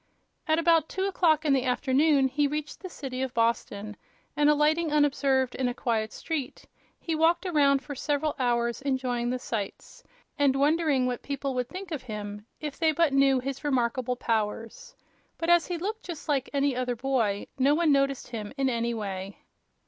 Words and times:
At 0.47 0.57
about 0.57 0.89
two 0.89 1.03
o'clock 1.05 1.45
in 1.45 1.53
the 1.53 1.63
afternoon 1.65 2.27
he 2.27 2.47
reached 2.47 2.79
the 2.79 2.89
city 2.89 3.21
of 3.21 3.35
Boston, 3.35 3.95
and 4.35 4.49
alighting 4.49 4.91
unobserved 4.91 5.53
in 5.53 5.67
a 5.67 5.75
quiet 5.75 6.11
street 6.11 6.65
he 6.99 7.13
walked 7.13 7.45
around 7.45 7.83
for 7.83 7.93
several 7.93 8.35
hours 8.39 8.81
enjoying 8.81 9.29
the 9.29 9.37
sights 9.37 10.03
and 10.39 10.55
wondering 10.55 11.05
what 11.05 11.21
people 11.21 11.53
would 11.53 11.69
think 11.69 11.91
of 11.91 12.01
him 12.01 12.47
if 12.59 12.79
they 12.79 12.91
but 12.91 13.13
knew 13.13 13.39
his 13.39 13.63
remarkable 13.63 14.15
powers. 14.15 14.95
But 15.37 15.51
as 15.51 15.67
he 15.67 15.77
looked 15.77 16.01
just 16.01 16.27
like 16.27 16.49
any 16.51 16.75
other 16.75 16.95
boy 16.95 17.45
no 17.59 17.75
one 17.75 17.91
noticed 17.91 18.29
him 18.29 18.51
in 18.57 18.69
any 18.71 18.95
way. 18.95 19.37